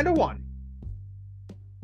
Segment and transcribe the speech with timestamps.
[0.00, 0.42] and a one.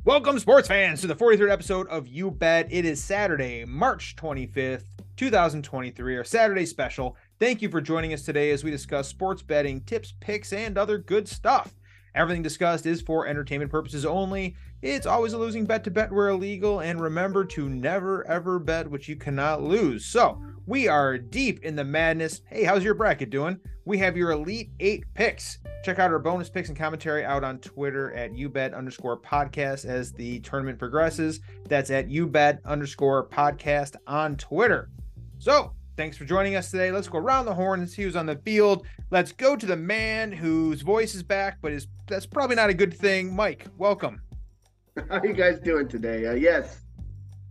[0.07, 2.67] Welcome, sports fans, to the 43rd episode of You Bet.
[2.71, 4.85] It is Saturday, March 25th,
[5.19, 7.15] 2023, our Saturday special.
[7.39, 10.97] Thank you for joining us today as we discuss sports betting, tips, picks, and other
[10.97, 11.75] good stuff.
[12.15, 14.57] Everything discussed is for entertainment purposes only.
[14.81, 18.91] It's always a losing bet to bet where illegal, and remember to never ever bet
[18.91, 20.07] what you cannot lose.
[20.07, 22.43] So, we are deep in the madness.
[22.47, 23.59] Hey, how's your bracket doing?
[23.85, 25.59] We have your Elite Eight picks.
[25.85, 30.13] Check out our bonus picks and commentary out on Twitter at youbet underscore podcast as
[30.13, 31.41] the tournament progresses.
[31.69, 34.91] That's at youbet underscore podcast on Twitter.
[35.39, 36.93] So, Thanks for joining us today.
[36.93, 38.87] Let's go around the horn and see who's on the field.
[39.11, 42.75] Let's go to the man whose voice is back, but is that's probably not a
[42.75, 43.35] good thing.
[43.35, 44.21] Mike, welcome.
[45.09, 46.27] How you guys doing today?
[46.27, 46.83] Uh, yes,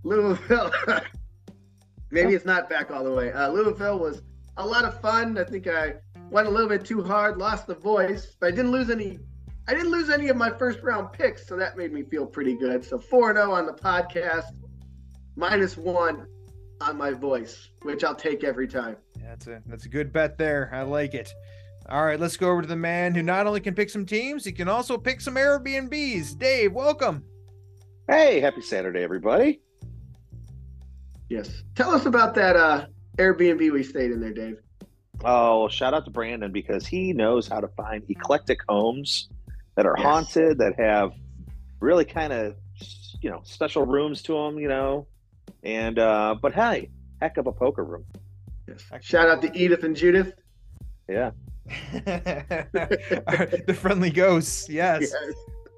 [0.03, 0.71] Louisville.
[2.11, 3.31] Maybe it's not back all the way.
[3.31, 4.21] Uh, Louisville was
[4.57, 5.37] a lot of fun.
[5.37, 5.95] I think I
[6.29, 9.19] went a little bit too hard, lost the voice, but I didn't lose any.
[9.67, 12.55] I didn't lose any of my first round picks, so that made me feel pretty
[12.55, 12.85] good.
[12.85, 14.45] So four zero on the podcast,
[15.35, 16.27] minus one
[16.81, 18.97] on my voice, which I'll take every time.
[19.19, 20.69] Yeah, that's a that's a good bet there.
[20.71, 21.33] I like it.
[21.87, 24.43] All right, let's go over to the man who not only can pick some teams,
[24.43, 26.37] he can also pick some Airbnbs.
[26.39, 27.23] Dave, welcome.
[28.07, 29.61] Hey, happy Saturday, everybody.
[31.29, 31.63] Yes.
[31.75, 32.85] Tell us about that uh,
[33.17, 34.57] Airbnb we stayed in there, Dave.
[35.23, 39.29] Oh, shout out to Brandon because he knows how to find eclectic homes
[39.75, 40.05] that are yes.
[40.05, 41.13] haunted, that have
[41.79, 42.55] really kind of,
[43.21, 45.07] you know, special rooms to them, you know,
[45.63, 46.89] and uh, but hey,
[47.21, 48.05] heck of a poker room.
[48.67, 48.83] Yes.
[49.01, 50.33] Shout out to Edith and Judith.
[51.07, 51.31] Yeah.
[51.93, 54.69] the friendly ghosts.
[54.69, 55.01] Yes.
[55.01, 55.33] yes.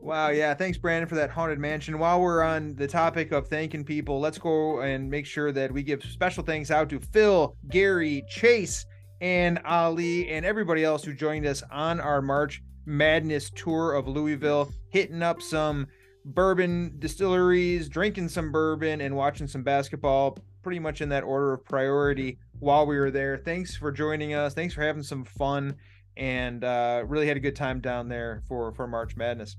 [0.07, 0.29] Wow.
[0.29, 0.53] Yeah.
[0.53, 1.99] Thanks, Brandon, for that haunted mansion.
[1.99, 5.83] While we're on the topic of thanking people, let's go and make sure that we
[5.83, 8.85] give special thanks out to Phil, Gary, Chase,
[9.19, 14.71] and Ali, and everybody else who joined us on our March Madness tour of Louisville,
[14.91, 15.87] hitting up some
[16.23, 21.65] bourbon distilleries, drinking some bourbon, and watching some basketball, pretty much in that order of
[21.65, 23.37] priority while we were there.
[23.39, 24.53] Thanks for joining us.
[24.53, 25.75] Thanks for having some fun,
[26.15, 29.57] and uh, really had a good time down there for for March Madness.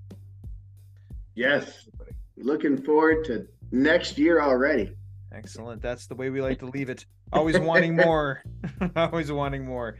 [1.39, 1.89] Yes,
[2.37, 4.91] looking forward to next year already.
[5.33, 5.81] Excellent.
[5.81, 7.07] That's the way we like to leave it.
[7.33, 8.43] Always wanting more.
[8.97, 9.99] Always wanting more.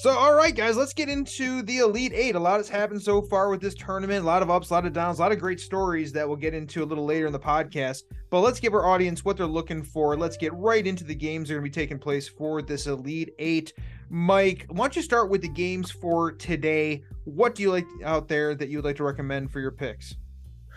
[0.00, 2.36] So, all right, guys, let's get into the Elite Eight.
[2.36, 4.22] A lot has happened so far with this tournament.
[4.22, 6.38] A lot of ups, a lot of downs, a lot of great stories that we'll
[6.38, 8.04] get into a little later in the podcast.
[8.30, 10.16] But let's give our audience what they're looking for.
[10.16, 12.86] Let's get right into the games that are going to be taking place for this
[12.86, 13.74] Elite Eight.
[14.08, 17.04] Mike, why don't you start with the games for today?
[17.24, 20.14] What do you like out there that you would like to recommend for your picks?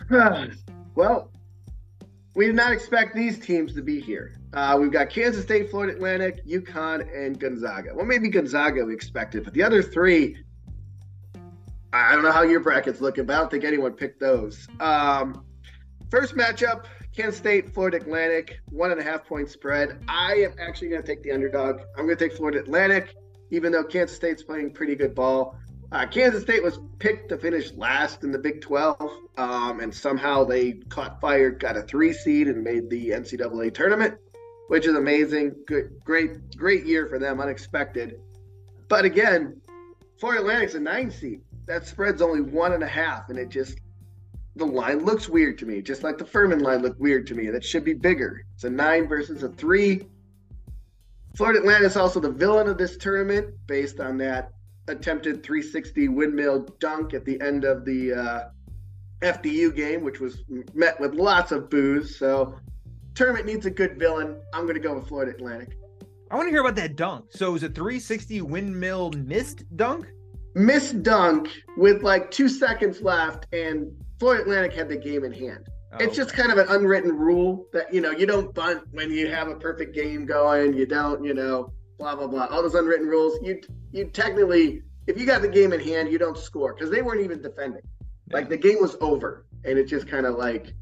[0.95, 1.31] well,
[2.35, 4.33] we did not expect these teams to be here.
[4.53, 7.93] Uh, we've got Kansas State, Florida Atlantic, UConn, and Gonzaga.
[7.93, 10.37] Well, maybe Gonzaga we expected, but the other three,
[11.91, 14.67] I don't know how your bracket's looking, but I don't think anyone picked those.
[14.79, 15.45] Um,
[16.09, 16.85] first matchup,
[17.15, 20.03] Kansas State, Florida Atlantic, one and a half point spread.
[20.07, 21.79] I am actually going to take the underdog.
[21.97, 23.15] I'm going to take Florida Atlantic,
[23.51, 25.57] even though Kansas State's playing pretty good ball.
[25.91, 28.97] Uh, Kansas State was picked to finish last in the Big 12,
[29.37, 34.17] um, and somehow they caught fire, got a three seed, and made the NCAA tournament
[34.67, 35.55] which is amazing.
[35.67, 38.19] Good, great, great year for them, unexpected.
[38.87, 39.61] But again,
[40.19, 41.41] Florida Atlantic's a nine seed.
[41.67, 43.79] That spread's only one and a half, and it just
[44.55, 47.49] the line looks weird to me, just like the Furman line looked weird to me.
[47.49, 48.45] That should be bigger.
[48.53, 50.07] It's a nine versus a three.
[51.35, 54.51] Florida Atlantic is also the villain of this tournament, based on that
[54.87, 58.49] attempted 360 windmill dunk at the end of the uh,
[59.21, 62.17] FDU game, which was met with lots of boos.
[62.17, 62.55] So
[63.13, 64.39] tournament needs a good villain.
[64.53, 65.77] I'm going to go with Florida Atlantic.
[66.31, 67.25] I want to hear about that dunk.
[67.29, 70.07] So it was a 360 windmill missed dunk?
[70.55, 75.67] Missed dunk with like two seconds left, and Florida Atlantic had the game in hand.
[75.91, 79.11] Oh, it's just kind of an unwritten rule that you know you don't bunt when
[79.11, 80.73] you have a perfect game going.
[80.73, 82.45] You don't, you know, blah blah blah.
[82.45, 83.37] All those unwritten rules.
[83.41, 83.61] You
[83.91, 87.21] you technically, if you got the game in hand, you don't score because they weren't
[87.21, 87.81] even defending.
[88.27, 88.37] Yeah.
[88.37, 90.73] Like the game was over, and it just kind of like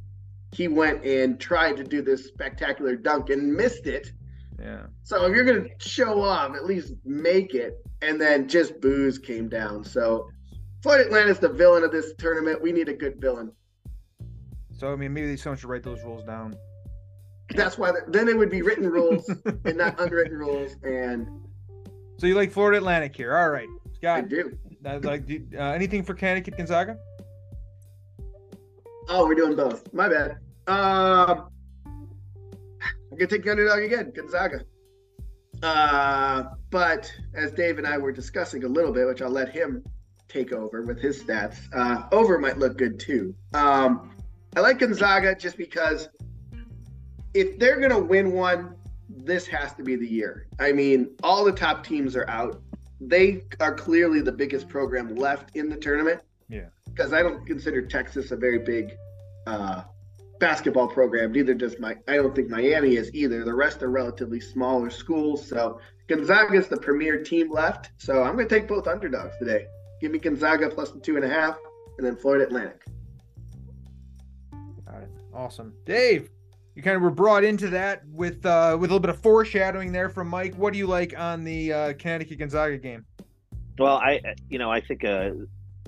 [0.53, 4.11] he went and tried to do this spectacular dunk and missed it.
[4.59, 4.83] Yeah.
[5.03, 7.79] So if you're gonna show off, at least make it.
[8.01, 9.83] And then just booze came down.
[9.85, 10.29] So
[10.81, 12.61] Florida Atlantic's the villain of this tournament.
[12.61, 13.51] We need a good villain.
[14.77, 16.55] So I mean, maybe someone should write those rules down.
[17.51, 17.91] That's why.
[18.07, 19.29] Then it would be written rules
[19.65, 20.75] and not unwritten rules.
[20.83, 21.27] And
[22.17, 23.35] so you like Florida Atlantic here?
[23.35, 24.19] All right, Scott.
[24.19, 24.57] I do.
[24.83, 26.97] Like uh, anything for Connecticut Gonzaga?
[29.09, 29.93] Oh, we're doing both.
[29.93, 30.37] My bad.
[30.67, 31.43] Uh,
[31.85, 34.61] I'm gonna take the underdog again, Gonzaga.
[35.61, 39.83] Uh, but as Dave and I were discussing a little bit, which I'll let him
[40.27, 41.57] take over with his stats.
[41.73, 43.35] Uh, over might look good too.
[43.53, 44.11] Um,
[44.55, 46.09] I like Gonzaga just because
[47.33, 48.75] if they're going to win one,
[49.09, 50.47] this has to be the year.
[50.59, 52.61] I mean, all the top teams are out.
[53.01, 56.21] They are clearly the biggest program left in the tournament.
[56.49, 56.67] Yeah.
[56.85, 58.95] Because I don't consider Texas a very big
[59.47, 59.83] uh,
[60.39, 61.31] basketball program.
[61.31, 61.95] Neither does my.
[62.07, 63.43] I don't think Miami is either.
[63.43, 65.45] The rest are relatively smaller schools.
[65.47, 67.91] So Gonzaga is the premier team left.
[67.97, 69.65] So I'm going to take both underdogs today.
[70.01, 71.57] Give me Gonzaga plus the two and a half,
[71.97, 72.83] and then Florida Atlantic.
[74.85, 75.09] Got it.
[75.33, 76.29] Awesome, Dave.
[76.75, 79.91] You kind of were brought into that with uh, with a little bit of foreshadowing
[79.91, 80.55] there from Mike.
[80.55, 83.05] What do you like on the uh, Connecticut Gonzaga game?
[83.77, 85.31] Well, I you know I think uh,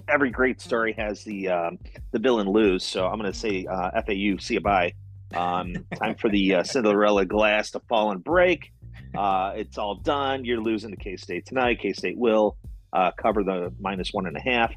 [0.07, 1.79] every great story has the um,
[2.11, 2.83] the bill and lose.
[2.83, 4.37] So I'm going to say uh, FAU.
[4.39, 4.93] See you bye.
[5.33, 8.71] Um, time for the uh, Cinderella glass to fall and break.
[9.17, 10.45] Uh, it's all done.
[10.45, 11.79] You're losing to K State tonight.
[11.81, 12.57] K State will
[12.93, 14.73] uh, cover the minus one and a half.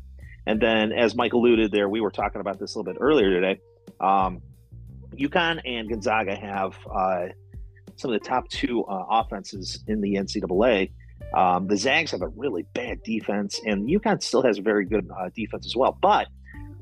[0.47, 3.29] And then, as Mike alluded there, we were talking about this a little bit earlier
[3.29, 3.61] today.
[4.01, 4.41] Um,
[5.19, 7.27] UConn and Gonzaga have uh,
[7.97, 10.91] some of the top two uh, offenses in the NCAA.
[11.35, 15.09] Um, the Zags have a really bad defense, and UConn still has a very good
[15.11, 15.99] uh, defense as well.
[16.01, 16.29] But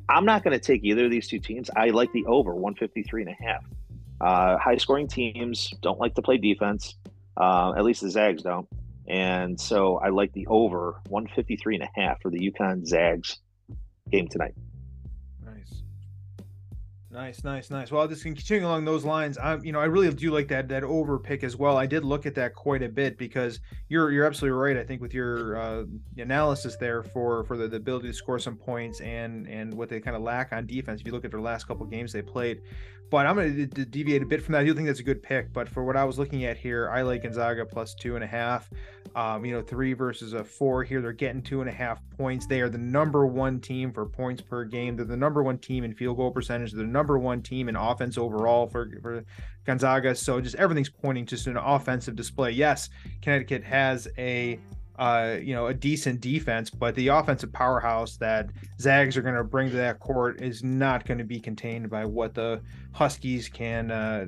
[0.09, 1.71] I'm not going to take either of these two teams.
[1.77, 3.65] I like the over 153 and a half.
[4.21, 6.95] Uh, high scoring teams don't like to play defense.
[7.37, 8.69] Uh, at least the Zags don't.
[9.09, 13.39] And so I like the over 153 and a half for the UConn Zags
[14.11, 14.55] game tonight.
[17.17, 17.91] Nice, nice, nice.
[17.91, 20.85] Well, just continuing along those lines, I, you know, I really do like that that
[20.85, 21.79] over pick as well.
[21.79, 23.59] I did look at that quite a bit because
[23.89, 24.77] you're you're absolutely right.
[24.77, 25.85] I think with your uh,
[26.19, 29.99] analysis there for for the, the ability to score some points and and what they
[29.99, 31.01] kind of lack on defense.
[31.01, 32.61] If you look at their last couple games they played,
[33.11, 34.63] but I'm going to deviate a bit from that.
[34.63, 35.53] I do think that's a good pick.
[35.53, 38.27] But for what I was looking at here, I like Gonzaga plus two and a
[38.27, 38.69] half.
[39.15, 41.01] Um, you know, three versus a four here.
[41.01, 42.47] They're getting two and a half points.
[42.47, 44.97] They are the number one team for points per game.
[44.97, 46.73] They're the number one team in field goal percentage.
[46.73, 49.25] They're the number one team in offense overall for, for
[49.65, 50.15] Gonzaga.
[50.15, 52.51] So just everything's pointing just an offensive display.
[52.51, 52.89] Yes,
[53.23, 54.59] Connecticut has a
[54.99, 58.49] uh, you know, a decent defense, but the offensive powerhouse that
[58.81, 62.05] Zags are going to bring to that court is not going to be contained by
[62.05, 62.63] what the
[62.93, 64.27] Huskies can uh,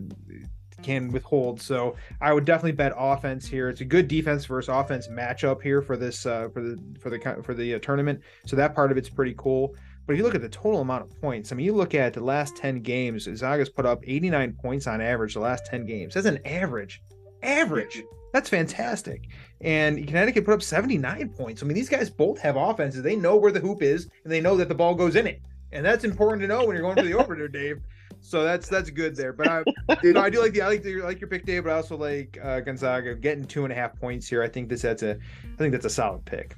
[0.83, 1.61] can withhold.
[1.61, 3.69] So I would definitely bet offense here.
[3.69, 7.43] It's a good defense versus offense matchup here for this uh, for the for the
[7.43, 8.21] for the uh, tournament.
[8.47, 9.75] So that part of it's pretty cool.
[10.09, 12.15] But if you look at the total amount of points, I mean, you look at
[12.15, 16.15] the last 10 games, Zaga's put up 89 points on average the last 10 games.
[16.15, 17.03] That's an average.
[17.43, 18.05] Average.
[18.33, 19.29] That's fantastic.
[19.61, 21.63] And Connecticut put up 79 points.
[21.63, 23.03] I mean, these guys both have offenses.
[23.03, 25.43] They know where the hoop is and they know that the ball goes in it.
[25.73, 27.83] And that's important to know when you're going for the over there, Dave.
[28.23, 29.35] So that's that's good there.
[29.35, 29.63] But I,
[30.03, 31.65] you know, I do like the I like the, like your pick, Dave.
[31.65, 34.43] But I also like uh, Gonzaga getting two and a half points here.
[34.43, 36.57] I think this that's a I think that's a solid pick.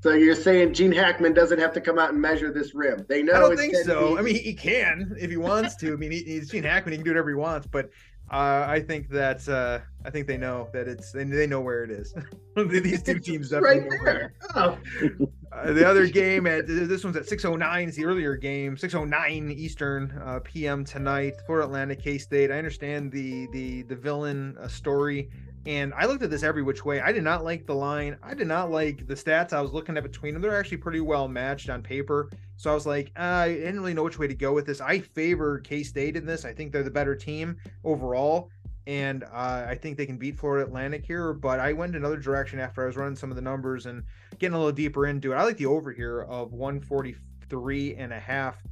[0.00, 3.04] So you're saying Gene Hackman doesn't have to come out and measure this rim?
[3.08, 3.34] They know.
[3.34, 4.14] I don't think so.
[4.14, 4.18] Be...
[4.18, 5.92] I mean, he, can if he wants to.
[5.92, 6.92] I mean, he, he's Gene Hackman.
[6.92, 7.66] He can do whatever he wants.
[7.66, 7.90] But
[8.30, 11.84] uh, I think that uh, I think they know that it's they, they know where
[11.84, 12.14] it is.
[12.56, 14.34] These two teams definitely right there.
[14.54, 14.78] Oh.
[15.52, 20.10] Uh, the other game at this one's at 6:09 is the earlier game, 6:09 Eastern
[20.22, 20.84] uh, p.m.
[20.84, 21.34] tonight.
[21.46, 22.50] Florida Atlantic K State.
[22.50, 25.30] I understand the the the villain uh, story
[25.66, 27.00] and I looked at this every which way.
[27.00, 28.16] I did not like the line.
[28.22, 30.40] I did not like the stats I was looking at between them.
[30.40, 32.30] They're actually pretty well matched on paper.
[32.56, 34.80] So I was like, uh, I didn't really know which way to go with this.
[34.80, 36.44] I favor K State in this.
[36.44, 38.50] I think they're the better team overall.
[38.86, 41.32] And uh, I think they can beat Florida Atlantic here.
[41.32, 44.04] But I went another direction after I was running some of the numbers and
[44.38, 45.34] getting a little deeper into it.
[45.34, 48.62] I like the over here of 143 and a half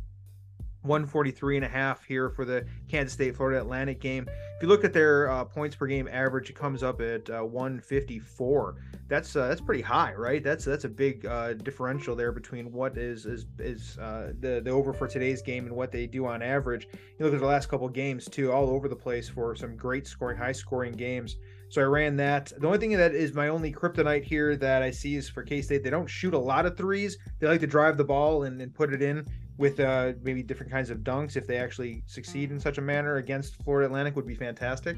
[0.84, 4.28] 143 and a half here for the Kansas State Florida Atlantic game.
[4.28, 7.40] If you look at their uh, points per game average, it comes up at uh,
[7.40, 8.76] 154.
[9.08, 10.42] That's uh, that's pretty high, right?
[10.42, 14.70] That's that's a big uh, differential there between what is is is uh, the the
[14.70, 16.88] over for today's game and what they do on average.
[17.18, 20.06] You look at the last couple games too, all over the place for some great
[20.06, 21.36] scoring, high scoring games.
[21.70, 22.52] So I ran that.
[22.56, 25.60] The only thing that is my only kryptonite here that I see is for K
[25.60, 25.82] State.
[25.82, 27.18] They don't shoot a lot of threes.
[27.40, 29.26] They like to drive the ball and, and put it in
[29.56, 33.16] with uh, maybe different kinds of dunks if they actually succeed in such a manner
[33.16, 34.96] against Florida Atlantic would be fantastic.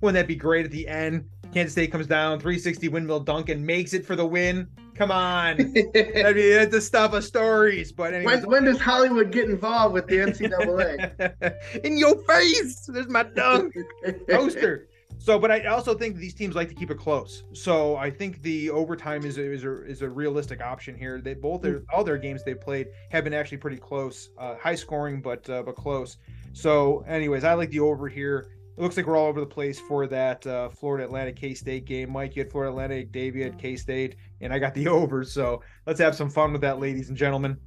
[0.00, 1.28] Wouldn't that be great at the end?
[1.52, 4.68] Kansas State comes down 360 windmill dunk and makes it for the win.
[4.94, 7.90] Come on, that'd be that's the stuff of stories.
[7.90, 11.80] But anyways, when, when does Hollywood get involved with the NCAA?
[11.84, 13.74] In your face, there's my dunk
[14.28, 14.88] poster.
[15.18, 17.44] So, but I also think these teams like to keep it close.
[17.52, 21.20] So I think the overtime is a, is a, is a realistic option here.
[21.20, 24.74] They both their, all their games they played have been actually pretty close, uh, high
[24.74, 26.18] scoring, but uh, but close.
[26.52, 28.50] So, anyways, I like the over here.
[28.76, 31.86] it looks like we're all over the place for that uh, Florida Atlantic K State
[31.86, 32.12] game.
[32.12, 35.24] Mike, you had Florida Atlantic, had K State, and I got the over.
[35.24, 37.58] So let's have some fun with that, ladies and gentlemen.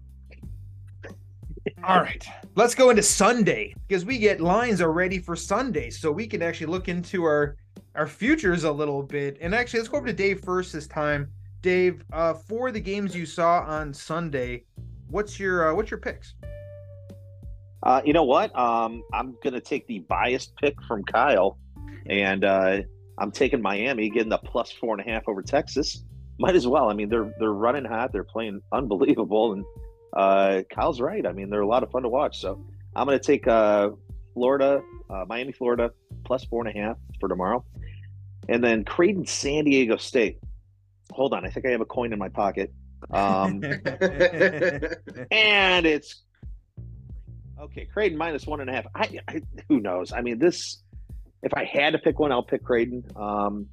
[1.83, 6.27] All right, let's go into Sunday because we get lines already for Sunday, so we
[6.27, 7.57] can actually look into our
[7.95, 9.37] our futures a little bit.
[9.41, 11.31] And actually, let's go over to Dave first this time.
[11.61, 14.63] Dave, uh, for the games you saw on Sunday,
[15.09, 16.35] what's your uh, what's your picks?
[17.83, 18.57] Uh, you know what?
[18.57, 21.57] Um, I'm gonna take the biased pick from Kyle,
[22.07, 22.81] and uh,
[23.17, 26.03] I'm taking Miami, getting the plus four and a half over Texas.
[26.39, 26.89] Might as well.
[26.89, 28.11] I mean, they're they're running hot.
[28.13, 29.65] They're playing unbelievable, and
[30.17, 31.25] uh, Kyle's right.
[31.25, 32.41] I mean, they're a lot of fun to watch.
[32.41, 32.59] So
[32.95, 33.91] I'm going to take uh,
[34.33, 35.91] Florida, uh, Miami, Florida,
[36.25, 37.63] plus four and a half for tomorrow.
[38.49, 40.39] And then Creighton, San Diego State.
[41.11, 41.45] Hold on.
[41.45, 42.73] I think I have a coin in my pocket.
[43.11, 43.63] Um,
[45.31, 46.23] and it's
[47.61, 47.85] okay.
[47.85, 48.87] Creighton minus one and a half.
[48.95, 50.11] I, I, who knows?
[50.11, 50.81] I mean, this.
[51.43, 53.03] If I had to pick one, I'll pick Creighton.
[53.15, 53.67] Um,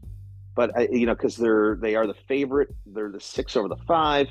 [0.55, 2.69] but I, you know, because they're they are the favorite.
[2.85, 4.29] They're the six over the five.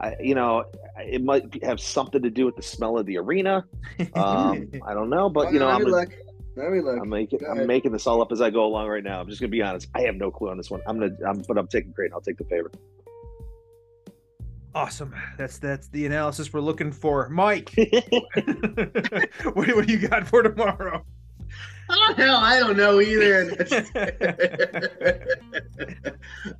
[0.00, 0.64] I, you know,
[0.98, 3.64] it might have something to do with the smell of the arena.
[4.14, 6.08] Um, I don't know, but you know, I'm, look.
[6.56, 7.00] Let look.
[7.00, 9.20] I'm making I'm making this all up as I go along right now.
[9.20, 9.88] I'm just gonna be honest.
[9.94, 10.80] I have no clue on this one.
[10.86, 12.12] I'm gonna, I'm, but I'm taking great.
[12.12, 12.76] I'll take the favorite.
[14.74, 15.14] Awesome.
[15.38, 17.72] That's that's the analysis we're looking for, Mike.
[17.76, 21.04] what, what do you got for tomorrow?
[21.88, 23.50] Oh hell, I don't know either.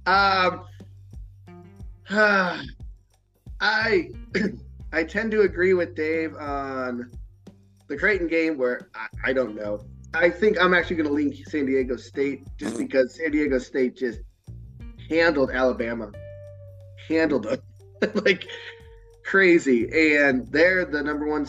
[0.06, 0.64] um,
[3.64, 4.10] I
[4.92, 7.10] I tend to agree with Dave on
[7.88, 9.80] the Creighton game where I, I don't know.
[10.12, 13.96] I think I'm actually going to lean San Diego State just because San Diego State
[13.96, 14.20] just
[15.08, 16.12] handled Alabama,
[17.08, 17.60] handled them
[18.24, 18.46] like
[19.24, 21.48] crazy, and they're the number one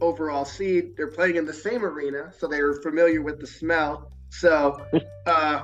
[0.00, 0.96] overall seed.
[0.96, 4.10] They're playing in the same arena, so they're familiar with the smell.
[4.30, 4.84] So
[5.26, 5.62] uh,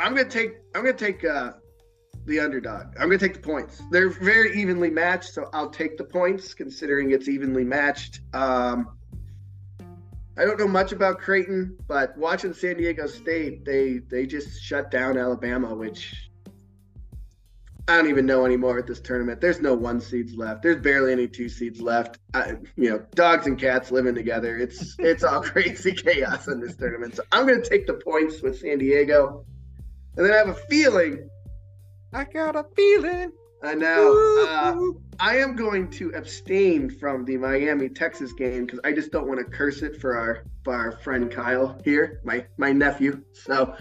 [0.00, 1.52] I'm gonna take I'm gonna take uh,
[2.26, 2.94] the underdog.
[2.98, 3.82] I'm going to take the points.
[3.90, 8.20] They're very evenly matched, so I'll take the points considering it's evenly matched.
[8.34, 8.96] Um,
[10.36, 14.90] I don't know much about Creighton, but watching San Diego State, they they just shut
[14.90, 16.30] down Alabama, which
[17.88, 19.40] I don't even know anymore at this tournament.
[19.40, 20.62] There's no one seeds left.
[20.62, 22.18] There's barely any two seeds left.
[22.32, 24.56] I, you know, dogs and cats living together.
[24.56, 27.16] It's it's all crazy chaos in this tournament.
[27.16, 29.44] So I'm going to take the points with San Diego,
[30.16, 31.29] and then I have a feeling
[32.12, 33.32] I got a feeling.
[33.62, 34.46] I know.
[34.48, 34.76] Uh,
[35.20, 39.38] I am going to abstain from the Miami Texas game because I just don't want
[39.38, 43.22] to curse it for our for our friend Kyle here, my my nephew.
[43.32, 43.74] So,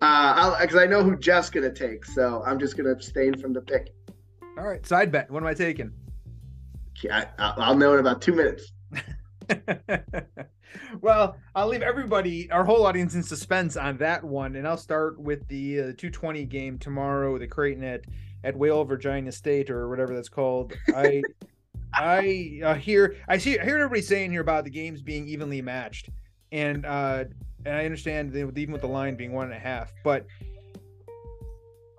[0.00, 3.60] uh, because I know who Jeff's gonna take, so I'm just gonna abstain from the
[3.60, 3.94] pick.
[4.58, 5.30] All right, side bet.
[5.30, 5.92] What am I taking?
[7.02, 8.72] Yeah, I'll know in about two minutes.
[11.00, 15.18] well, I'll leave everybody, our whole audience, in suspense on that one, and I'll start
[15.20, 18.02] with the uh, 220 game tomorrow, the Creighton at
[18.44, 20.72] at Whale Virginia State or whatever that's called.
[20.94, 21.22] I
[21.94, 25.62] I uh, hear I see I hear everybody saying here about the games being evenly
[25.62, 26.08] matched,
[26.50, 27.24] and uh,
[27.64, 30.26] and I understand even with the line being one and a half, but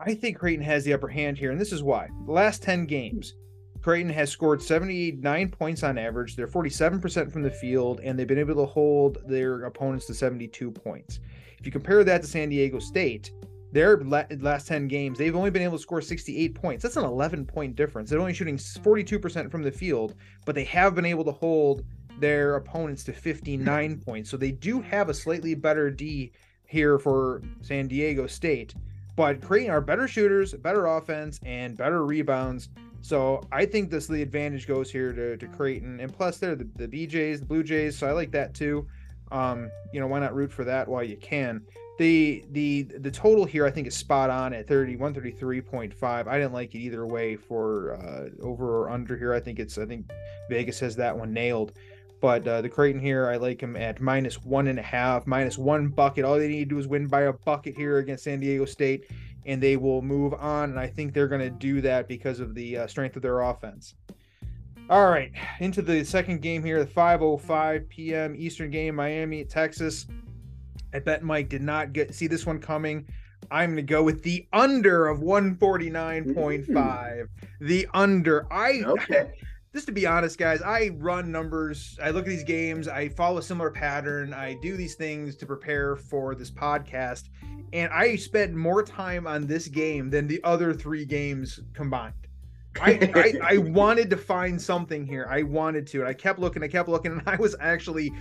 [0.05, 2.09] I think Creighton has the upper hand here, and this is why.
[2.25, 3.35] The last 10 games,
[3.83, 6.37] Creighton has scored 79 points on average.
[6.37, 10.71] They're 47% from the field, and they've been able to hold their opponents to 72
[10.71, 11.19] points.
[11.59, 13.31] If you compare that to San Diego State,
[13.73, 16.83] their last 10 games, they've only been able to score 68 points.
[16.83, 18.09] That's an 11 point difference.
[18.09, 21.83] They're only shooting 42% from the field, but they have been able to hold
[22.19, 24.29] their opponents to 59 points.
[24.29, 26.31] So they do have a slightly better D
[26.67, 28.75] here for San Diego State.
[29.17, 32.69] But Creighton are better shooters, better offense, and better rebounds.
[33.03, 36.69] So I think this the advantage goes here to, to Creighton, and plus they're the,
[36.77, 38.87] the BJ's, the Blue Jays, so I like that too.
[39.29, 41.61] Um, you know, why not root for that while you can?
[41.99, 46.27] The the the total here I think is spot on at 30 133.5.
[46.27, 49.33] I didn't like it either way for uh, over or under here.
[49.33, 50.09] I think it's I think
[50.49, 51.73] Vegas has that one nailed.
[52.21, 55.57] But uh, the Creighton here, I like him at minus one and a half, minus
[55.57, 56.23] one bucket.
[56.23, 59.11] All they need to do is win by a bucket here against San Diego State
[59.45, 60.71] and they will move on.
[60.71, 63.41] And I think they're going to do that because of the uh, strength of their
[63.41, 63.95] offense.
[64.89, 68.35] All right, into the second game here, the 5:05 p.m.
[68.37, 70.07] Eastern game, Miami, Texas.
[70.93, 73.07] I bet Mike did not get see this one coming.
[73.49, 77.27] I'm going to go with the under of 149.5.
[77.61, 78.45] The under.
[78.51, 79.31] I okay.
[79.73, 81.97] Just to be honest, guys, I run numbers.
[82.01, 82.87] I look at these games.
[82.87, 84.33] I follow a similar pattern.
[84.33, 87.29] I do these things to prepare for this podcast
[87.73, 92.13] and I spent more time on this game than the other three games combined.
[92.79, 95.27] I, I, I wanted to find something here.
[95.29, 95.99] I wanted to.
[95.99, 96.63] And I kept looking.
[96.63, 98.13] I kept looking, and I was actually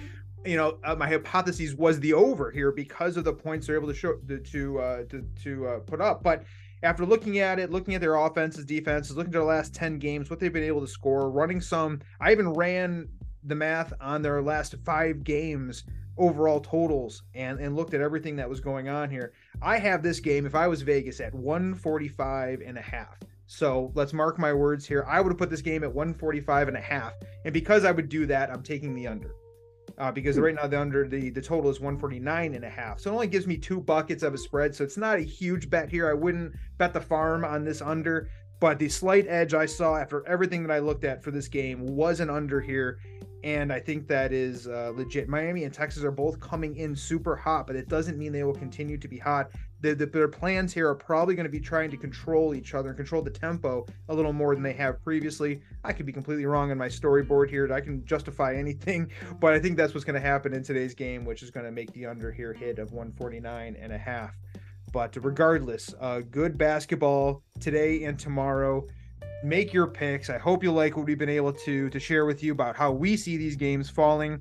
[0.45, 3.87] you know, uh, my hypothesis was the over here because of the points they're able
[3.87, 6.23] to show to uh, to to uh, put up.
[6.23, 6.45] But
[6.83, 10.31] after looking at it, looking at their offenses, defenses, looking at their last ten games,
[10.31, 13.09] what they've been able to score, running some, I even ran
[13.45, 15.85] the math on their last five games
[16.19, 19.33] overall totals and and looked at everything that was going on here.
[19.61, 23.19] I have this game if I was Vegas at 145 and a half.
[23.47, 25.05] So let's mark my words here.
[25.09, 27.13] I would have put this game at 145 and a half.
[27.45, 29.35] And because I would do that, I'm taking the under
[29.99, 33.11] uh, because right now the under the the total is 149 and a half so
[33.11, 35.89] it only gives me two buckets of a spread so it's not a huge bet
[35.89, 38.29] here i wouldn't bet the farm on this under
[38.61, 41.85] but the slight edge i saw after everything that i looked at for this game
[41.87, 42.99] was an under here
[43.45, 45.29] and I think that is uh, legit.
[45.29, 48.55] Miami and Texas are both coming in super hot, but it doesn't mean they will
[48.55, 49.51] continue to be hot.
[49.83, 52.89] The, the, their plans here are probably going to be trying to control each other
[52.89, 55.61] and control the tempo a little more than they have previously.
[55.85, 57.71] I could be completely wrong on my storyboard here.
[57.73, 59.11] I can justify anything,
[59.41, 61.73] but I think that's what's going to happen in today's game, which is going to
[61.73, 64.35] make the under here hit of 149 and a half.
[64.93, 68.87] But regardless, uh, good basketball today and tomorrow
[69.43, 70.31] make your picks.
[70.31, 72.93] I hope you like what we've been able to to share with you about how
[72.93, 74.41] we see these games falling.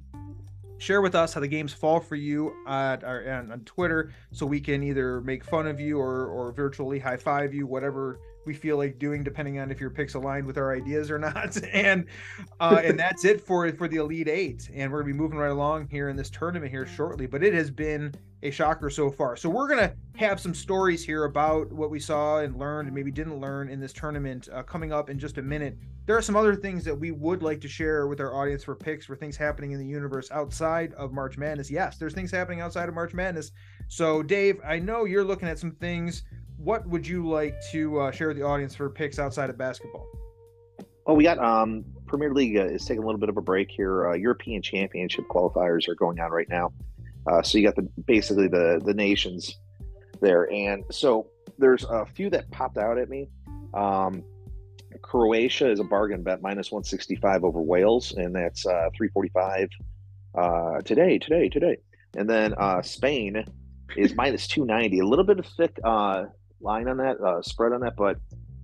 [0.81, 4.59] Share with us how the games fall for you at our, on, Twitter, so we
[4.59, 8.77] can either make fun of you or or virtually high five you, whatever we feel
[8.77, 11.61] like doing, depending on if your picks aligned with our ideas or not.
[11.73, 12.05] and
[12.59, 14.69] uh, and that's it for for the Elite Eight.
[14.73, 17.27] And we're gonna be moving right along here in this tournament here shortly.
[17.27, 19.35] But it has been a shocker so far.
[19.35, 23.11] So we're gonna have some stories here about what we saw and learned, and maybe
[23.11, 25.77] didn't learn in this tournament uh, coming up in just a minute.
[26.07, 28.75] There are some other things that we would like to share with our audience for
[28.75, 31.69] picks for things happening in the universe outside of March Madness.
[31.69, 33.51] Yes, there's things happening outside of March Madness.
[33.87, 36.23] So Dave, I know you're looking at some things
[36.63, 40.07] what would you like to uh, share with the audience for picks outside of basketball?
[41.05, 43.71] Well, we got um, Premier League uh, is taking a little bit of a break
[43.71, 44.09] here.
[44.09, 46.71] Uh, European Championship qualifiers are going on right now,
[47.27, 49.57] uh, so you got the basically the the nations
[50.21, 51.27] there, and so
[51.57, 53.27] there's a few that popped out at me.
[53.73, 54.23] Um,
[55.01, 59.69] Croatia is a bargain bet minus 165 over Wales, and that's uh, 345
[60.35, 61.77] uh, today, today, today.
[62.15, 63.43] And then Spain
[63.97, 66.25] is minus 290, a little bit of thick uh,
[66.63, 68.17] line on that, uh, spread on that, but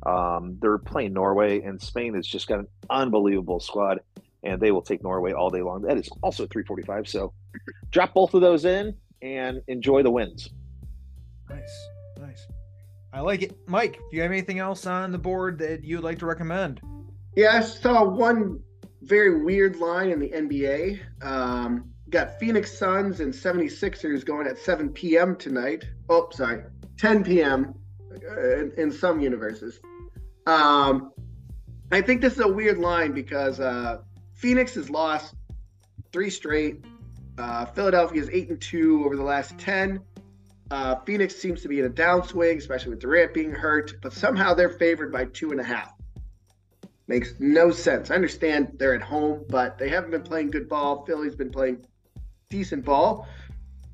[0.06, 4.00] um, they're playing Norway, and Spain has just got an unbelievable squad,
[4.44, 5.82] and they will take Norway all day long.
[5.82, 7.08] That is also 345.
[7.08, 7.34] So
[7.92, 10.50] drop both of those in and enjoy the wins.
[11.50, 11.88] Nice,
[12.20, 12.48] nice.
[13.12, 13.58] I like it.
[13.68, 16.82] Mike, do you have anything else on the board that you'd like to recommend?
[17.36, 18.62] Yeah, I saw one
[19.02, 21.00] very weird line in the NBA.
[21.22, 25.36] Um, got Phoenix Suns and 76ers going at 7 p.m.
[25.36, 25.86] tonight.
[26.10, 26.64] Oh, sorry,
[26.98, 27.74] 10 p.m
[28.24, 29.80] in, in some universes.
[30.46, 31.12] Um,
[31.92, 34.02] I think this is a weird line because uh,
[34.34, 35.36] Phoenix has lost
[36.12, 36.84] three straight.
[37.38, 40.02] Uh, Philadelphia is eight and two over the last ten.
[40.70, 44.54] Uh, Phoenix seems to be in a downswing, especially with Durant being hurt, but somehow
[44.54, 45.94] they're favored by two and a half.
[47.08, 48.12] Makes no sense.
[48.12, 51.06] I understand they're at home, but they haven't been playing good ball.
[51.06, 51.86] Philly's been playing
[52.50, 53.28] decent ball.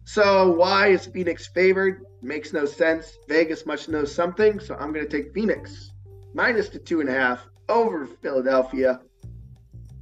[0.05, 2.05] So why is Phoenix favored?
[2.23, 3.17] Makes no sense.
[3.27, 5.91] Vegas must know something, so I'm going to take Phoenix
[6.33, 9.01] minus the two and a half over Philadelphia.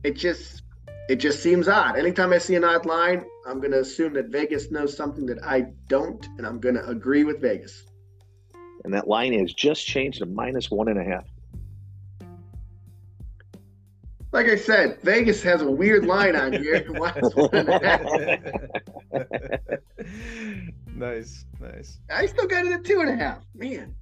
[0.04, 0.62] It just
[1.10, 1.98] it just seems odd.
[1.98, 5.44] Anytime I see an odd line, I'm going to assume that Vegas knows something that
[5.44, 7.86] I don't, and I'm going to agree with Vegas.
[8.86, 11.26] And that line has just changed to minus one and a half
[14.32, 16.88] like I said, Vegas has a weird line on here.
[20.96, 22.00] nice, nice.
[22.10, 23.44] I still got it at two and a half.
[23.54, 23.94] Man.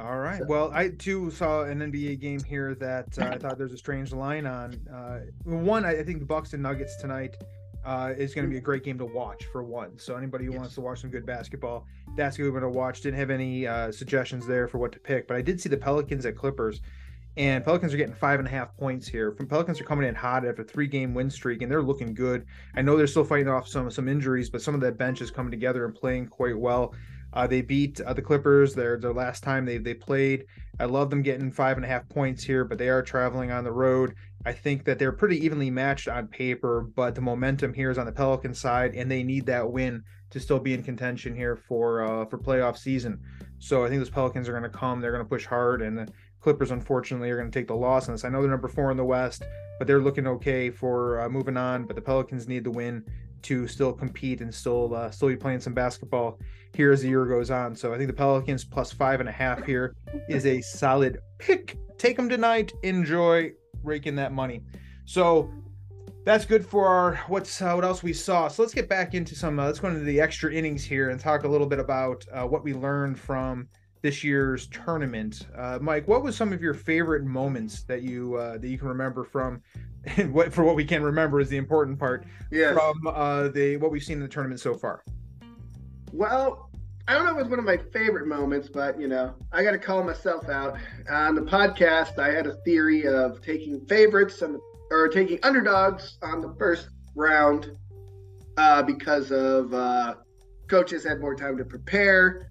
[0.00, 0.46] All right.
[0.46, 4.12] Well, I too saw an NBA game here that uh, I thought there's a strange
[4.12, 4.74] line on.
[4.92, 7.36] Uh, one, I think the Bucks and Nuggets tonight
[7.84, 9.98] uh, is going to be a great game to watch for one.
[9.98, 10.60] So anybody who yes.
[10.60, 13.00] wants to watch some good basketball, that's going to watch.
[13.00, 15.76] Didn't have any uh, suggestions there for what to pick, but I did see the
[15.76, 16.80] Pelicans at Clippers
[17.36, 19.32] and Pelicans are getting five and a half points here.
[19.32, 22.46] From Pelicans are coming in hot after three game win streak, and they're looking good.
[22.74, 25.30] I know they're still fighting off some some injuries, but some of that bench is
[25.30, 26.94] coming together and playing quite well.
[27.32, 28.74] Uh, they beat uh, the Clippers.
[28.74, 30.46] Their their last time they they played.
[30.80, 33.64] I love them getting five and a half points here, but they are traveling on
[33.64, 34.14] the road.
[34.46, 38.06] I think that they're pretty evenly matched on paper, but the momentum here is on
[38.06, 42.02] the Pelican side, and they need that win to still be in contention here for
[42.02, 43.20] uh, for playoff season.
[43.58, 45.00] So I think those Pelicans are going to come.
[45.00, 48.14] They're going to push hard, and Clippers, unfortunately, are going to take the loss on
[48.14, 48.24] this.
[48.24, 49.42] I know they're number four in the West,
[49.78, 51.84] but they're looking okay for uh, moving on.
[51.84, 53.04] But the Pelicans need the win
[53.42, 56.38] to still compete and still uh, still be playing some basketball
[56.74, 57.74] here as the year goes on.
[57.74, 59.94] So I think the Pelicans plus five and a half here
[60.28, 61.76] is a solid pick.
[61.98, 62.72] Take them tonight.
[62.82, 64.62] Enjoy raking that money.
[65.04, 65.50] So
[66.24, 68.48] that's good for our what's uh, what else we saw.
[68.48, 69.58] So let's get back into some.
[69.58, 72.44] Uh, let's go into the extra innings here and talk a little bit about uh,
[72.44, 73.68] what we learned from
[74.02, 75.46] this year's tournament.
[75.56, 78.88] Uh, Mike, what was some of your favorite moments that you uh, that you can
[78.88, 79.62] remember from?
[80.30, 82.24] what for what we can remember is the important part.
[82.50, 82.72] Yeah.
[82.72, 85.04] From uh, the what we've seen in the tournament so far.
[86.12, 86.70] Well,
[87.06, 89.62] I don't know if it was one of my favorite moments, but you know, I
[89.62, 90.78] got to call myself out.
[91.10, 94.58] On the podcast, I had a theory of taking favorites and
[94.90, 97.72] or taking underdogs on the first round
[98.56, 100.14] uh, because of uh,
[100.68, 102.50] coaches had more time to prepare.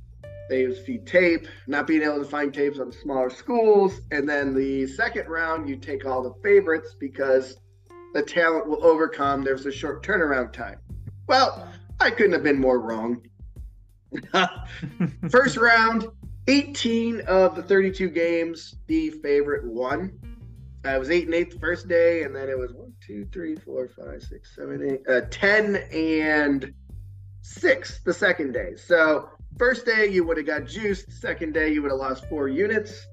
[0.50, 4.88] They see tape, not being able to find tapes on smaller schools, and then the
[4.88, 7.58] second round you take all the favorites because
[8.14, 9.44] the talent will overcome.
[9.44, 10.80] There's a short turnaround time.
[11.28, 11.68] Well,
[12.00, 13.22] I couldn't have been more wrong.
[15.30, 16.08] First round,
[16.48, 20.18] 18 of the 32 games, the favorite won.
[20.86, 23.56] I was eight and eight the first day, and then it was one, two, three,
[23.58, 26.74] four, five, six, seven, eight, uh, ten and
[27.42, 28.76] six the second day.
[28.78, 31.12] So first day you would have got juiced.
[31.12, 33.08] Second day you would have lost four units.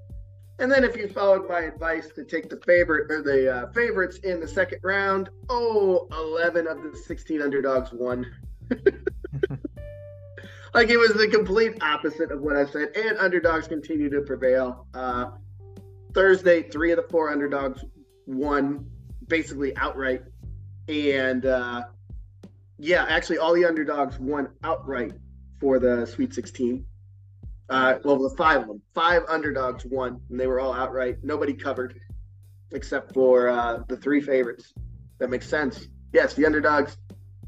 [0.59, 4.18] And then if you followed my advice to take the favorite or the uh, favorites
[4.18, 8.24] in the second round, oh, 11 of the 16 underdogs won.
[10.74, 12.90] like it was the complete opposite of what I said.
[12.96, 14.87] And underdogs continue to prevail.
[14.94, 15.33] Uh,
[16.12, 17.85] Thursday, three of the four underdogs
[18.26, 18.88] won
[19.26, 20.22] basically outright.
[20.88, 21.83] And uh,
[22.78, 25.14] yeah, actually, all the underdogs won outright
[25.64, 26.85] for the Sweet 16.
[27.70, 31.16] Uh, well, the five of them, five underdogs won, and they were all outright.
[31.22, 31.98] Nobody covered
[32.72, 34.74] except for uh, the three favorites.
[35.20, 35.88] That makes sense.
[36.12, 36.98] Yes, the underdogs.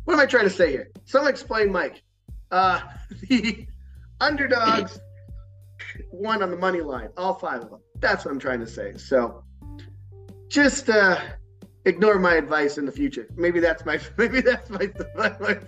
[0.05, 0.88] What am I trying to say here?
[1.05, 2.02] Someone explain, Mike.
[2.50, 2.81] Uh,
[3.29, 3.66] the
[4.18, 4.98] underdogs
[6.11, 7.81] won on the money line, all five of them.
[8.00, 8.94] That's what I'm trying to say.
[8.96, 9.44] So
[10.48, 11.20] just uh,
[11.87, 13.29] ignore my advice in the future.
[13.37, 15.59] Maybe that's my maybe that's my, my, my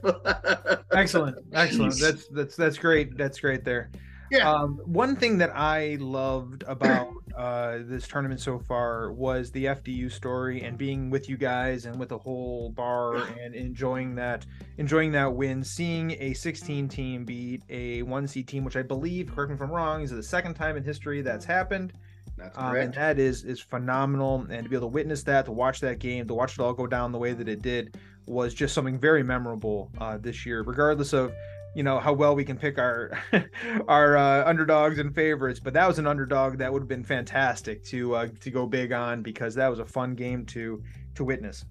[0.92, 1.94] excellent, excellent.
[1.94, 2.00] Jeez.
[2.00, 3.16] That's that's that's great.
[3.16, 3.90] That's great there.
[4.30, 4.50] Yeah.
[4.50, 10.12] Um, one thing that I loved about uh, this tournament so far was the FDU
[10.12, 14.44] story and being with you guys and with the whole bar and enjoying that,
[14.76, 15.64] enjoying that win.
[15.64, 19.62] Seeing a 16 team beat a one seed team, which I believe, correct me if
[19.62, 21.94] I'm wrong, is the second time in history that's happened.
[22.38, 22.76] That's correct.
[22.76, 24.46] Um, and that is is phenomenal.
[24.48, 26.72] And to be able to witness that, to watch that game, to watch it all
[26.72, 30.62] go down the way that it did, was just something very memorable uh, this year.
[30.62, 31.32] Regardless of
[31.74, 33.10] you know how well we can pick our
[33.88, 37.84] our uh, underdogs and favorites, but that was an underdog that would have been fantastic
[37.84, 40.82] to uh, to go big on because that was a fun game to
[41.16, 41.64] to witness.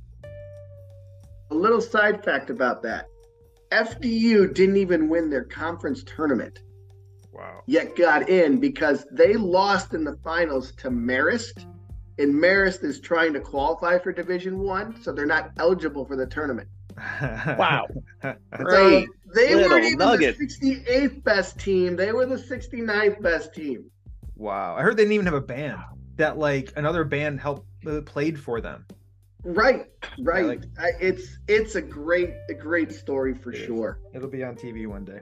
[1.50, 3.08] A little side fact about that:
[3.72, 6.60] FDU didn't even win their conference tournament.
[7.38, 7.62] Wow.
[7.68, 11.66] Yet got in because they lost in the finals to Marist,
[12.18, 16.26] and Marist is trying to qualify for Division One, so they're not eligible for the
[16.26, 16.68] tournament.
[17.22, 17.86] wow.
[18.24, 20.40] so they weren't even nugget.
[20.40, 21.96] the 68th best team.
[21.96, 23.92] They were the 69th best team.
[24.36, 24.76] Wow.
[24.76, 25.80] I heard they didn't even have a band
[26.16, 28.86] that like another band helped uh, played for them.
[29.44, 29.86] Right,
[30.20, 30.42] right.
[30.42, 34.00] Yeah, like, I, it's it's a great a great story for sure.
[34.14, 35.20] It'll be on TV one day.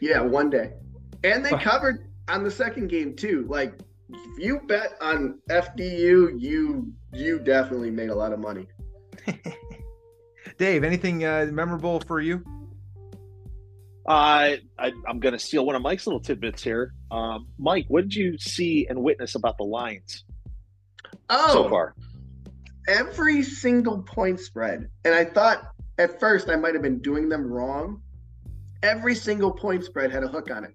[0.00, 0.72] Yeah, one day.
[1.24, 3.46] And they covered on the second game too.
[3.48, 3.74] Like
[4.08, 8.66] if you bet on FDU, you you definitely made a lot of money.
[10.58, 12.44] Dave, anything uh, memorable for you?
[14.06, 16.94] Uh, I, am going to steal one of Mike's little tidbits here.
[17.10, 20.24] Um, Mike, what did you see and witness about the lines
[21.28, 21.94] oh, so far?
[22.88, 27.46] Every single point spread, and I thought at first I might have been doing them
[27.46, 28.02] wrong.
[28.82, 30.74] Every single point spread had a hook on it.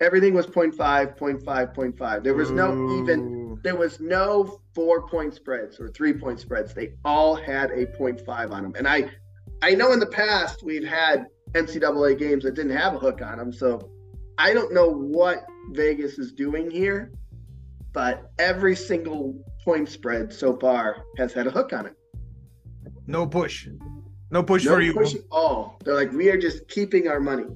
[0.00, 0.70] Everything was 0.
[0.70, 1.38] 0.5, 0.
[1.38, 2.22] 0.5, 0.5.
[2.22, 3.02] There was no Ooh.
[3.02, 6.72] even there was no four point spreads or three point spreads.
[6.72, 8.74] They all had a 0.5 on them.
[8.76, 9.10] And I
[9.62, 13.38] I know in the past we've had NCAA games that didn't have a hook on
[13.38, 13.52] them.
[13.52, 13.90] So
[14.38, 17.12] I don't know what Vegas is doing here,
[17.92, 19.34] but every single
[19.64, 21.94] point spread so far has had a hook on it.
[23.06, 23.68] No push.
[24.30, 24.92] No push no for you.
[24.92, 25.80] push at all.
[25.84, 27.46] They're like, we are just keeping our money.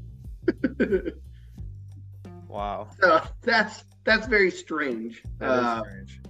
[2.53, 2.89] Wow.
[3.01, 5.23] So that's that's very strange.
[5.39, 6.21] That uh, strange.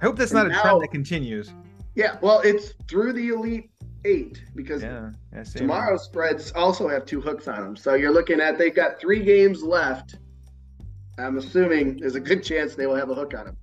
[0.00, 1.52] I hope that's not a now, trend that continues.
[1.96, 3.70] Yeah, well, it's through the elite
[4.04, 5.10] eight because yeah,
[5.42, 7.76] tomorrow's spreads also have two hooks on them.
[7.76, 10.16] So you're looking at they've got three games left.
[11.18, 13.56] I'm assuming there's a good chance they will have a hook on them.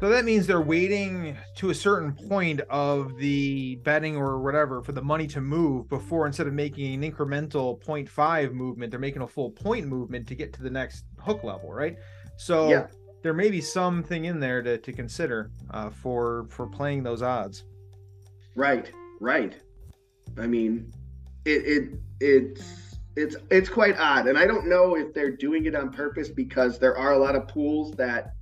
[0.00, 4.92] So that means they're waiting to a certain point of the betting or whatever for
[4.92, 9.26] the money to move before instead of making an incremental 0.5 movement, they're making a
[9.26, 11.98] full point movement to get to the next hook level, right?
[12.38, 12.86] So yeah.
[13.20, 17.64] there may be something in there to, to consider uh, for for playing those odds.
[18.56, 19.54] Right, right.
[20.38, 20.94] I mean,
[21.44, 25.74] it it it's it's it's quite odd, and I don't know if they're doing it
[25.74, 28.32] on purpose because there are a lot of pools that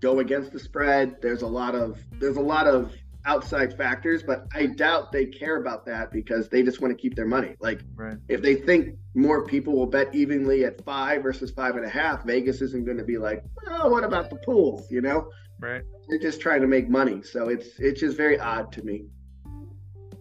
[0.00, 1.16] go against the spread.
[1.22, 2.92] There's a lot of there's a lot of
[3.26, 7.16] outside factors, but I doubt they care about that because they just want to keep
[7.16, 7.56] their money.
[7.60, 8.16] Like right.
[8.28, 12.24] if they think more people will bet evenly at five versus five and a half,
[12.24, 14.90] Vegas isn't going to be like, oh, what about the pools?
[14.90, 15.28] You know?
[15.60, 15.82] Right.
[16.08, 17.22] They're just trying to make money.
[17.22, 19.06] So it's it's just very odd to me.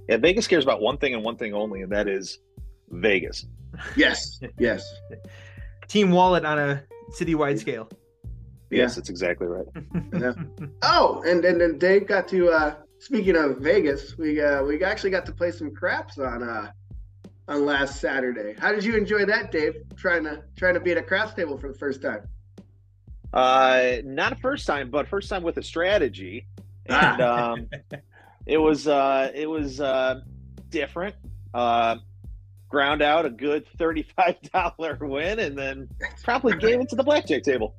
[0.10, 2.40] Yeah, Vegas cares about one thing and one thing only, and that is
[2.90, 3.46] Vegas.
[3.96, 4.40] Yes.
[4.60, 4.84] yes.
[5.88, 7.90] Team wallet on a citywide scale.
[8.70, 8.96] Yes, yeah.
[8.96, 9.66] that's exactly right.
[10.14, 10.34] yeah.
[10.82, 15.12] Oh, and, and and Dave got to uh speaking of Vegas, we uh, we actually
[15.12, 16.72] got to play some craps on uh,
[17.48, 18.56] on last Saturday.
[18.60, 19.76] How did you enjoy that, Dave?
[19.96, 22.28] Trying to trying to be at a craps table for the first time.
[23.34, 26.48] Uh, not a first time, but first time with a strategy,
[26.88, 27.52] and ah.
[27.52, 27.70] um,
[28.46, 30.22] it was uh, it was uh,
[30.70, 31.16] different.
[31.54, 31.98] Uh,
[32.68, 35.88] ground out a good thirty-five dollar win, and then
[36.24, 37.76] probably gave it to the blackjack table,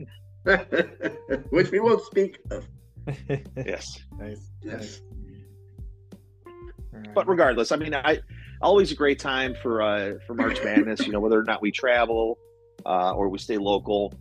[1.51, 2.67] which we won't speak of.
[3.57, 4.01] yes.
[4.19, 4.51] Nice.
[4.63, 5.01] Yes.
[7.15, 8.21] But regardless, I mean, I
[8.63, 11.07] always a great time for uh, for March Madness.
[11.07, 12.39] you know, whether or not we travel
[12.85, 14.15] uh, or we stay local.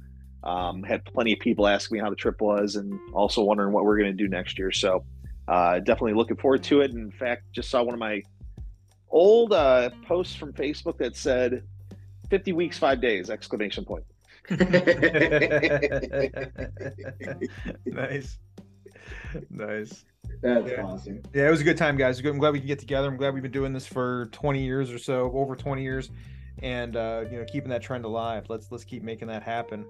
[0.44, 3.84] Um, had plenty of people ask me how the trip was, and also wondering what
[3.84, 4.72] we're going to do next year.
[4.72, 5.04] So,
[5.48, 6.92] uh, definitely looking forward to it.
[6.92, 8.22] In fact, just saw one of my
[9.10, 11.64] old uh, posts from Facebook that said
[12.30, 13.30] 50 weeks, five days!
[13.30, 14.06] Exclamation point.
[17.86, 18.38] nice
[19.50, 20.06] nice.
[20.42, 20.84] That's yeah.
[20.84, 21.22] awesome.
[21.34, 22.20] Yeah, it was a good time, guys.
[22.20, 23.08] I'm glad we can get together.
[23.08, 26.12] I'm glad we've been doing this for 20 years or so, over 20 years,
[26.62, 28.46] and uh, you know, keeping that trend alive.
[28.50, 29.86] Let's let's keep making that happen.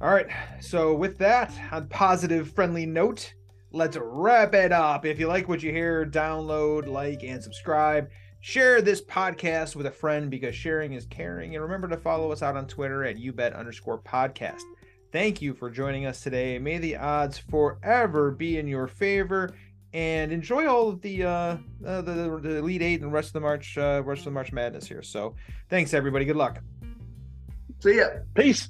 [0.00, 0.26] All right.
[0.60, 3.32] So with that, on positive, friendly note,
[3.72, 5.06] let's wrap it up.
[5.06, 8.10] If you like what you hear, download, like, and subscribe.
[8.46, 11.56] Share this podcast with a friend because sharing is caring.
[11.56, 14.62] And remember to follow us out on Twitter at youbet underscore podcast.
[15.10, 16.56] Thank you for joining us today.
[16.60, 19.52] May the odds forever be in your favor,
[19.92, 23.40] and enjoy all of the uh, uh the, the Elite Eight and rest of the
[23.40, 25.02] March uh, rest of the March Madness here.
[25.02, 25.34] So,
[25.68, 26.24] thanks everybody.
[26.24, 26.62] Good luck.
[27.80, 28.10] See ya.
[28.36, 28.68] Peace.